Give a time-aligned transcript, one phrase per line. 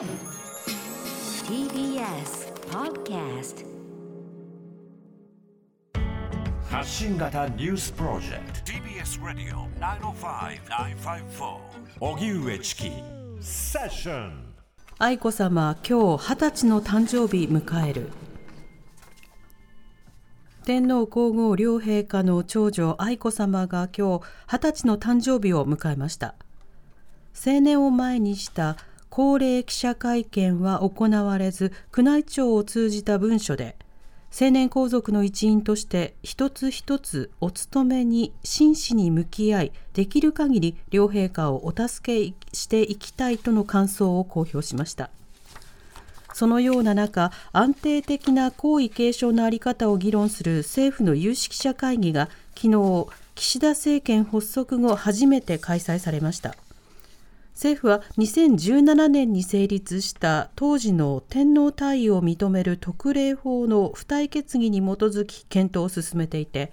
[0.00, 0.08] TBS
[2.70, 3.66] Podcast
[6.70, 8.72] 発信型ニュースプロジェクト。
[8.72, 11.58] TBS Radio 905-954
[12.00, 12.90] 荻上チキ。
[13.42, 14.54] セッション。
[14.98, 18.10] 愛子さま今日二十歳の誕生日迎える。
[20.64, 26.36] 天皇皇后両陛下の長女愛子さまが今日二十歳の誕生日を迎えました。
[27.34, 28.78] 成年を前にした
[29.10, 33.76] 恒例記者会見は行われず宮内庁を通じた文書で
[34.30, 45.10] 成年皇族の一員として一つ一つお務めに真摯に向き合いできる限り両陛下をお助けしていきたいとの感想を公表しました。
[46.32, 56.54] そのような中安定的な皇位継承の在り方を議論する政府の有識者会議が昨日岸田政権発足後初めて開催されました。
[57.60, 66.72] 政府は2017年に成立した当時の天皇退位を認める特例法の付帯決議に基づき検討を進めていて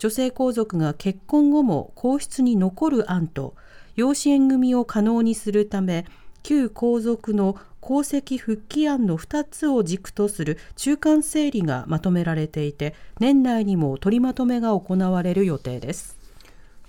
[0.00, 3.54] 女性皇族が結婚後も皇室に残る案と
[3.94, 6.04] 養子縁組を可能にするため
[6.42, 16.24] 旧皇族の皇籍復帰案の2つを軸とする中間整理がまとめられていて年内にも取りまとめが行われる予定です。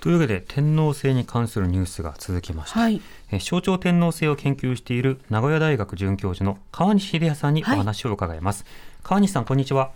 [0.05, 8.65] というわけで天皇制に関するニュースが続きました、はい、え象徴天皇制を研究している名古屋大学准教授の川西秀也さんにお話を伺います、
[9.03, 9.91] 川西さんこんにちは。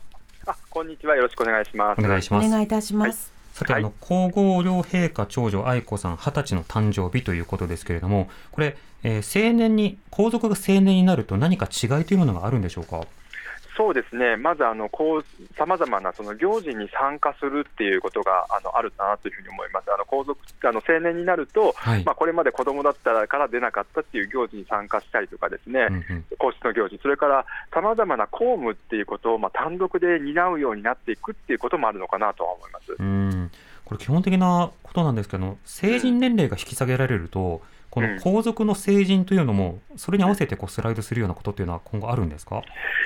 [0.46, 1.16] あ、こんにちは。
[1.16, 2.00] よろしくお願いします。
[2.00, 2.48] お願いします。
[2.48, 3.32] お願いいたします。
[3.54, 3.82] さて、はい。
[3.82, 13.02] あの皇后両陛下長女愛子さん二十歳の誕生日ということですけれどもこれ、えー成年に皇族が成年になると何か違いというものがあるんでしょうか？
[13.80, 14.36] そうですね。
[14.36, 19.86] まずあのこう様々なその行事に参加するっていうことがあのあるかなというふうに思います。
[19.90, 25.88] あの皇族あの成年になると、はいまあこれまで子供だったから出なかったっていう行事に参加したりとかですね。
[25.90, 32.96] うんうん皇室の行事、それからさまざまな公務っていうことを、まあ、単独で担うようになっていくっていうこともあるのかなとは思います。
[32.98, 33.52] うん
[33.86, 42.62] これ基本的なことなんですけど成人年齢が引き下げられると、この皇族の成人というのもそれに合わせてこうスライドするようなことっていうのは今後あるんですか？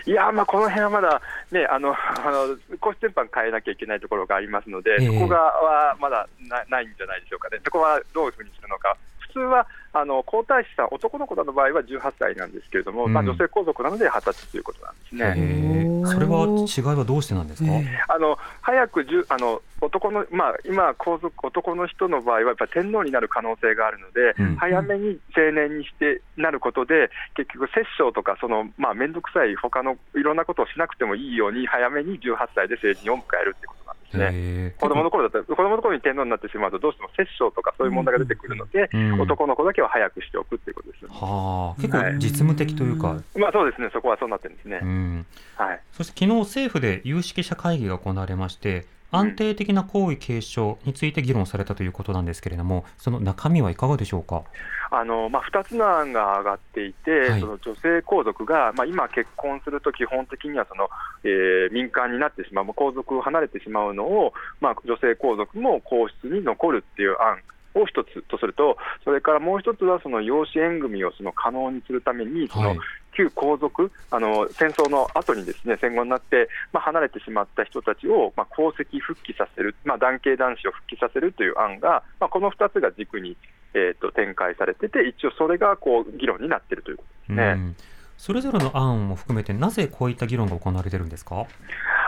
[0.05, 1.21] いやー、まあ、この辺はまだ、
[1.51, 1.95] ね、あの、 あ
[2.29, 7.59] の、皇室全般変えなきゃいけないところがありますので、ええそこがはまだなないんじゃないでしょうかね。
[7.63, 8.97] そこはどういうふうにするのか。
[9.33, 13.13] 普通は、あの、皇太子さん、男の子の場合は18歳なんですけれども、うん。
[13.13, 16.03] まあ、女性皇族なので20歳ということなんですね。
[16.05, 24.55] それは違いはどうしてなんですか、えあの早くじゅあの男の、まあ、今、皇族、男の人の場合は、やっぱり天皇になる可能性があるので、うん。
[24.55, 33.82] 早めに成年にしてなることで、結局、摂政とか、そのまあ面倒くさい他のいろんなことをしなくてもいいように、早めに18歳で成人を迎えるってこと
[34.17, 34.75] ですね。
[34.79, 39.21] 子供の頃だったら、子供の頃に天皇になってしまうと、どうしても摂政とかそういう問題が出てくるので、うん。
[39.21, 41.05] 男の子だけは早くしておくっていうことです。
[41.07, 41.81] はあ。
[41.81, 44.79] 結構実務的というか、まあそうですね、そこはそうなってるんですね。
[44.81, 45.25] うん、
[45.55, 45.79] はい。
[45.91, 48.85] そして昨日政府で有識者会議が行われまして
[49.15, 54.43] 安定的な皇位継承について議論されたということなんですけれどもその中身はいかがでしょうか？
[54.91, 57.39] あのまあ、2つの案が上がっていて、はい。
[57.39, 60.87] その女性皇族が、まあ、今、結婚すると基本的にはその、
[61.23, 67.39] えー民間になってしまう、まあ皇族を離れてしまうのを、まあ、女性皇族も皇室に残るっていう案
[67.75, 72.79] を一つとすると、それからもう一つはその養子縁組をその可能にするために、そのはい
[73.15, 83.37] 旧皇族、あの戦争の後にですね戦後になって、まあ、離れてしまった人たちを、まあ、皇籍復帰させる、まあ、男系男子を復帰させるという案が、まあ、この2つが軸に、
[83.73, 87.43] えー、と展開されてて、一応それがこう議論になっているということですね。
[87.43, 87.75] うん。
[88.17, 91.45] それぞれの案も含めてなぜこういった議論が行われてるんですか？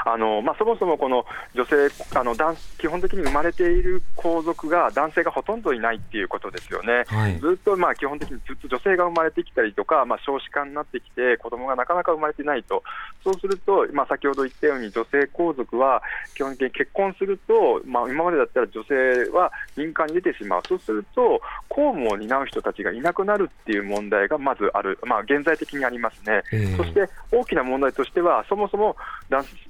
[0.06, 1.76] あのまあ、そもそもこの女性
[2.16, 7.04] あの男、基本的に生まれている皇族が男性がほとんどいないっていうことですよね。
[7.08, 7.40] はい。
[7.40, 12.84] ずっとまあ基本的にずっと女性が生まれてきたりとか、まあ、少子化になってきて、子供がなかなか生まれてないと、
[13.24, 16.04] そうすると、まあ、先ほど言ったように、女性皇族は
[16.36, 26.44] 基本的に結婚すると、まあ、今までだったら女性は民間に出てしまう、そうすると、公務を担う人たちがいなくなるっていう問題がまずある、まあ、現在的にありますね。
[26.54, 28.96] えーそして大きな問題としては、そもそも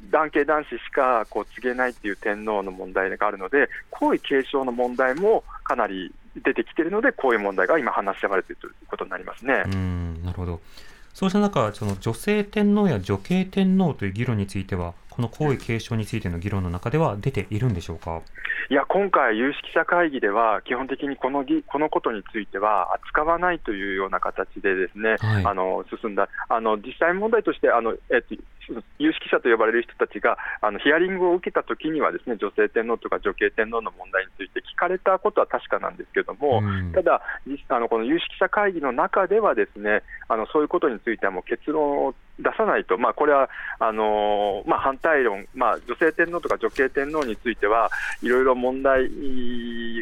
[0.09, 6.11] 男関係男子しかこう告げないっていう天皇の問題があるので、皇位継承の問題もかなり
[6.43, 9.63] 出てきているので、こういう問題が今、話し合われているということになりますね。
[9.67, 10.61] うんなるほど
[11.13, 18.21] そうした中その女性天皇や女系天皇という議論についてはこの皇位継承についての議論の中では出ているんでしょうか？
[18.69, 25.45] いや、今回、有識者会議では、基本的にこのぎこのことについては扱わないというような形でですね、はい。
[25.45, 28.35] あの進んだ、あの実際問題としてあの、えっと、
[28.97, 36.91] 有識者と呼ばれる人たちがあのヒアリングを受けたときにはですね女性天皇とか女系天皇の問題について聞かれたことは確かなんですけれども、うん。
[36.91, 43.49] ただ、実あのこの有識者会議の中ではですねあのそういうことについてはもう結論を出さないと、まあ、これは
[43.79, 47.89] あのまあ、反対論、まあ、女性天皇とか女系天皇については
[48.21, 49.05] いろいろ問題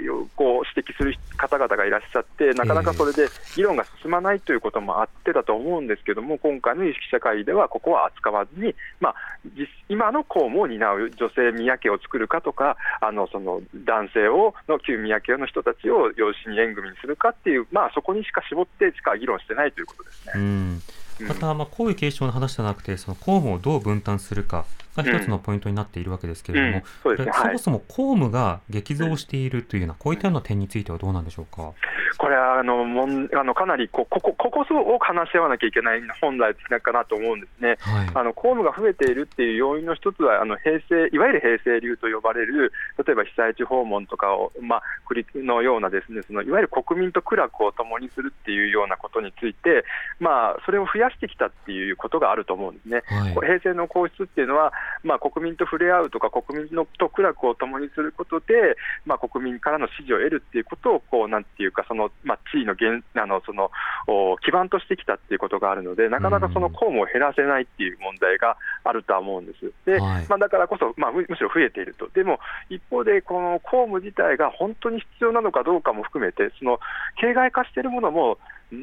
[0.10, 9.16] をこう指摘する方々がいらっしゃって、なかなかそれで議論が進まないということもあってだと思うんですけども、今回の有識者会議ではここは扱わずに、まあ、
[9.58, 21.03] 実今の公務を担う女性宮家を作るかとか、あのその男性をの旧宮家の人たちを養子に縁組にするかっていう、まあ、そこにしか絞ってしか議論してないということですね。
[21.20, 24.66] また、まあ、皇位継承の話じゃなくて、その公務をどう分担するか。
[24.96, 31.74] が一つのポイントになっているわけですけれども、うんそうですねそもそも公務が激増しているというような、こういったような点についてはどうなんでしょうか？
[32.18, 37.78] これはあのもんあのかなりこここここそを話し合わなきゃいけない本来的なかなと思うんですね。
[37.80, 38.10] はい。
[38.14, 42.72] あの公務が増えているっていう要因の一つは、あの平成いわゆる平成流と呼ばれる、
[43.04, 49.84] 例えば被災地訪問とかを、まあ、国のようなですねそのいわゆる国民と苦楽を共にするっていうようなことについて、
[50.20, 53.02] まあ、それを増やしてきたっていうことがあると思うんですね。
[53.08, 54.72] はい平成の皇室っていうのは、
[55.04, 58.76] まあ、国民と触れ合うとか、国民のと苦楽を共にすることで、
[59.06, 63.72] まあ、国民からの支持を得るっていうことを、こうなんていうか、そのまあ、地位の原あのその
[64.08, 69.72] お基盤としてきたっていうことがあるので、なかなかその公務を減らせないっていう問題があるとは思うんです。
[69.86, 70.26] ではい。
[70.28, 72.40] まあ、だからこそ、まあ、むむしろ増えていると、でも
[72.70, 76.80] 一方で、この公務自体が本当に必要なのかどうかも含めて、その
[77.20, 78.38] 形骸化しているものも、
[78.74, 78.76] ん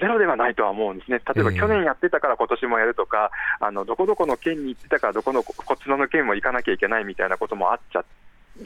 [0.00, 3.30] ゼロではないとは思うんですね、例えばええ去年やってたから今年もやるとか、
[3.60, 8.04] あのどこどこの県に行ってたから、どこのこっちの県も行かなきゃいけないみたいなこともあっちゃ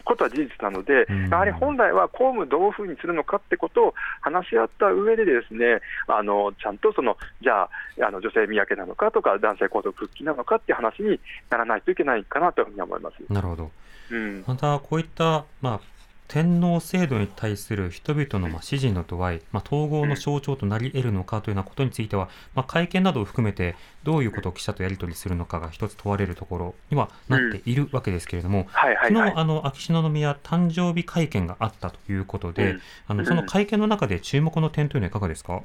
[0.04, 7.70] ことは事実なのでうん、やはり本来は公務どういうふうにするのかってことを話し合った上で、ですねあのちゃんとそのじゃあ
[8.02, 11.20] あの女性宮家なのかとか、男性皇族復帰なのかっていう話に
[11.50, 13.32] ならないといけないかなというふうに思います。
[13.32, 13.70] なるほど。
[14.10, 15.80] うんまた、こういった、まあ、
[16.26, 35.62] 天皇制度に対する人々のまあ支持の度合い、まあ、統合の象徴となり得るのかというようなことについては、まあ、会見などを含めて、どういうことを記者とやり取りするのかが一つ問われるところにはなっているわけですけれども、はいはいはい昨日、あの秋篠宮誕生日会見があったということで、うんあのその会見の中で注目の点というのはいかがですか？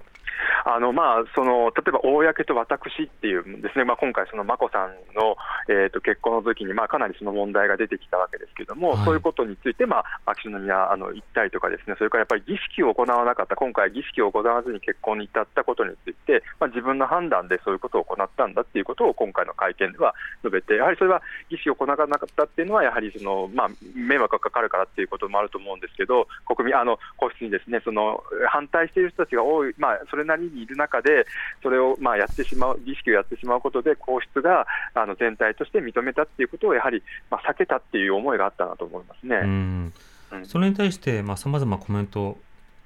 [0.65, 5.37] あのまあ、その例えば、公と私っていうですね、まあ、今回、その眞子さんの、
[5.69, 9.05] えー、と結婚の時にまあかなりその問題が出てきたわけですけれども、はい。
[9.05, 11.95] そういうことについて、まあ、秋篠宮あの行ったりとか、ですね。
[11.97, 20.13] それからやっぱり儀式を行わなかった、今回、儀式を行わずに結婚に至ったことについて、まあ、自分の判断でそういうことを行ったんだっていうことを今回の会見では
[20.43, 31.25] 述べて、やはりそれは儀式を行わなかったっていうのは、やはりその、まあ、迷惑がかかるからっていうこともあると思うんですけど、国民、あの皇室にですねその反対している人たちが多い、まあ、それなりにいる中で、
[31.63, 39.35] それをまあやってしまう、儀式をやってしまうことで、皇室があの全体として認めたっていうことを、やはりまあ避けたっていう思いがあったなと思いますね。
[39.37, 39.93] うん。
[40.31, 40.45] うん。
[40.45, 42.37] それに対してさまざ、まコメントを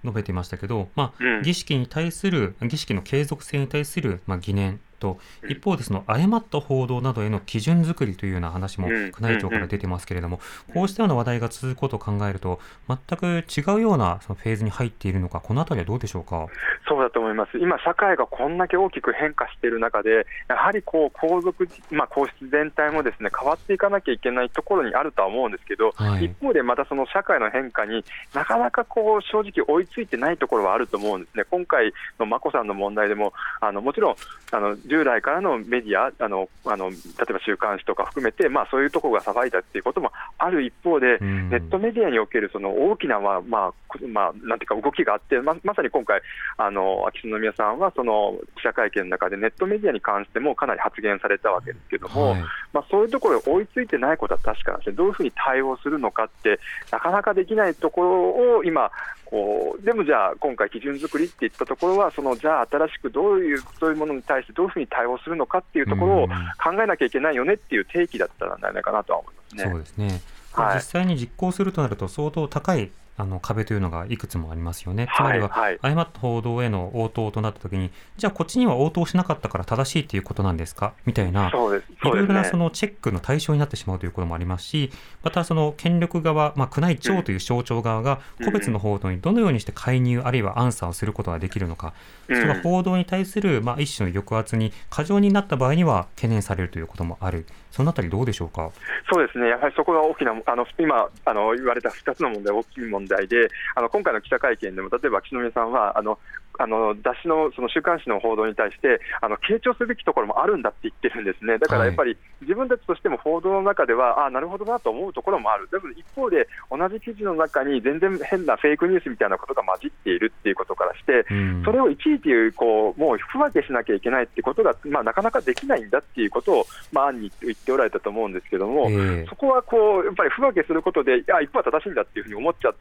[0.04, 1.42] 述べていましたけど、まあうん。
[1.44, 5.52] 儀式に対する儀式の継続性に対する、まあ、疑念とうん。
[5.52, 8.94] 一方でその誤った報道などへの基準作りというような話もうん。
[9.20, 10.40] 宮内庁から出てますけれども、
[10.74, 16.48] こうしたような話題が続くことを考えると全く違うようなそのフェーズに入っているのかこのあたりはどうでしょうか？
[16.94, 26.26] そうだと思います、今、社会がこんだけ大きく変化している中で、やはりこう皇族、まあ、皇室全体もですね変わっていかなきゃいけないところにあるとは思うんですけど、はい。
[26.26, 34.16] 一方でまたその社会の変化になかなかこう正直追いついてないところはあると思うんですね、今回の眞子さんの問題でも、あのもちろん
[34.52, 36.96] あの従来からのメディア、あのあの例
[37.30, 41.50] えば週刊誌とか含めて、まあ、そういうところが騒いだっていうこともある一方で、うん。
[41.50, 46.22] ネットメディアにおけるその大きな、まあまあこまあ、なんていうか動きがあって、ままさに今回、
[46.58, 52.42] あの秋篠宮さんはその記者会見の中でネットメディアに関してもかなり発言されたわけですけども、はい
[52.74, 56.60] まあ、そういうところに追いついてないことは確かなんですね、どういうふうに対応するのかって、
[56.92, 58.92] なかなかできないところを今、
[59.26, 69.64] こうでもじゃあ、今回、基準作りって言ったところは、そのじゃあ、新しくどういうそういうものに対してどういうふうに対応するのかっていうところをうん考えなきゃいけないよねっていう提起だったらないかなとは思いますね。
[69.64, 70.22] そうですね。
[70.54, 75.08] はい実際に実行するとなると相当高いあの壁というのがいくつもありますよね。
[75.16, 75.78] つまりは、はい。
[75.78, 80.94] はい誤った報道への応答となったときに、じゃあこっちには応答しなかったから正しいっていうことなんですか？
[81.06, 81.92] みたいな、そうです。
[81.92, 84.92] いろいろなそのチェックの対象になってしまうということもありますし、
[85.24, 88.46] またその権力側、まあ、宮内庁という省庁側がうん。
[88.46, 91.94] 個別の報道にどのようにして介入、あるいはアンサーをすることができるのか、
[92.28, 92.42] うん。
[92.42, 98.72] その報道に対する、まあ、一種の抑圧に過剰になった場合には懸念されるということもある、そのあたりどうでしょうか？
[99.12, 106.20] そうですね、やはりそこが大きな、あの今あの言われた2つの問題、大きい問題問題で、あの今回の記者会見でも、例えば秋篠宮さんは、あの
[106.60, 121.64] あの雑誌のその週刊誌の報道に対してあの傾聴すべきところもあるんだって言ってるんですね、だからやっぱり自分たちとしても報道の中では、ああ、なるほどなと思うところもある、でも一方で、同じ記事の中に全然変なフェイクニュースみたいなことが混じっているっていうことからして、うん。
[121.64, 129.26] それをいちいちこうもう不分けしなきゃいけないってことが、まあ、なかなかできないんだっていうことを、まあ、案に言っておられたと思うんですけども、ええ。
[129.30, 132.76] そこはこうやっぱり不分けすることで、いや、一方は正しいんだっていうふうに思っちゃう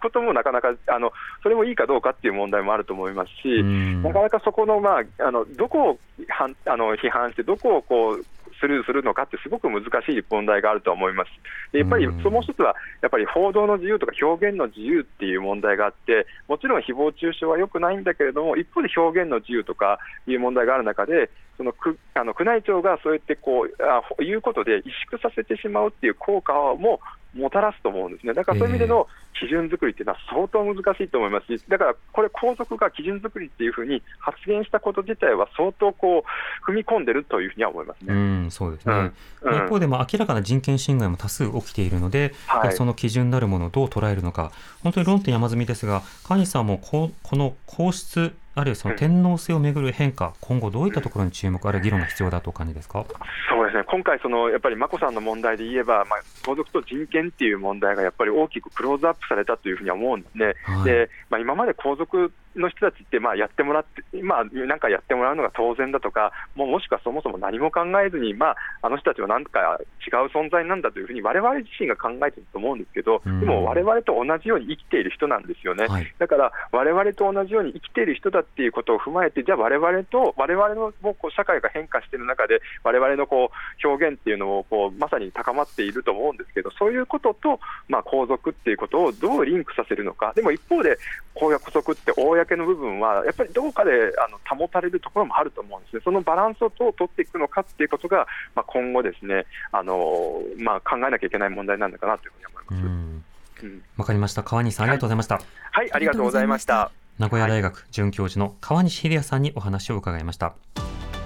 [0.00, 1.12] こともなかなかあの、
[1.42, 8.24] それもいいかどうかっていう問題もあると思いますし、うんなかなかそこの,、まあ、あのどこを反あの批判して、どこをこう
[8.60, 11.30] スルーするのかって、すごく難しい問題があると思います。
[11.72, 27.00] でやっぱりうんそもう一つは、やっぱり報道の自由とか表現の自由っていう問題があって、もちろん誹謗中傷は良くないんだけれども、一方で表現の自由とかいう問題がある中で、その区あの宮内庁がそうやってこうあ言うことで萎縮させてしまうっていう効果も
[27.34, 28.32] もたらすと思うんですね。
[28.32, 29.06] だからそういう意味での
[29.38, 36.24] 基準作りっていうのは相当難しいと思いますし、だからこれ、皇族が基準作りっていうふうに発言したこと自体は相当こ
[36.66, 38.46] う踏み込んでるというふうには思いますうね。
[38.46, 38.94] ん、そうですね。
[38.94, 39.12] うんうん
[39.58, 44.50] 一方で、まあ、明らかな人権侵害も多数起きているので、はいその基準なるものをどう捉えるのか、
[44.82, 53.06] 本当に論点山積みですが、川西さんもここの皇室、あるいはその天皇制をめぐる変化、今後どういったところに注目、あるいは議論が必要だとお感じですか？
[53.48, 60.54] そうですね今回、そのやっぱり眞子さんの問題で言えば、まあ、皇族と人権っていう問題がやっぱり大きくクローズアップされたというふうには思うんですね。
[60.64, 73.40] はいでまあ、今まで皇族の人たちってまあやってもらって、まあ、なんかやってもらうのが当然だとか、もうもしくはそもそも何も考えずに、まあ、あの人たちはなんか違う存在なんだというふうに、我々自身が考えてると思うんですけど、うん。
[73.40, 75.86] でも我々と同じように生きている人なんですよね。
[75.86, 76.14] はい。
[76.18, 90.98] だから、我々と同じように生きている人だっていうことを踏まえて、じゃあ、我々と、我々のもうこう社会が変化している中で、我々のこう表現っていうのもこうまさに高まっていると思うんですけど、そういうことと、まあ、皇族っていうことをどうリンクさせるのか、でも一方で、
[91.34, 93.94] 公約則って公の部分は、やっぱりどこかであ
[94.28, 102.82] の保たれるところもあると思うんですね、そのバランスをどう取っていくのかっていうことが、まあ、今後ですね、あのまあ、考えなきゃいけない問題なんだかなというふうに思います。
[102.82, 103.24] うん
[103.60, 104.44] うんわかりました。
[104.44, 105.40] 川西さん、ありがとうございました。
[105.72, 106.92] はい、ありがとうございました。
[107.18, 110.54] 名古屋大学准教授の川西秀也さんにお話を伺いました。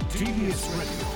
[0.09, 1.13] TBS Radio